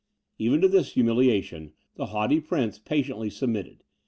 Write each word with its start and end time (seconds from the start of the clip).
Even 0.39 0.61
to 0.61 0.67
this 0.67 0.93
humiliation, 0.93 1.73
the 1.95 2.07
haughty 2.07 2.39
prince 2.39 2.79
patiently 2.79 3.29
submitted. 3.29 3.83